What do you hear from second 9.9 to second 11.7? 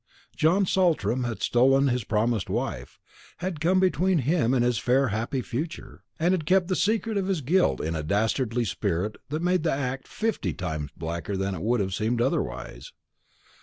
fifty times blacker than it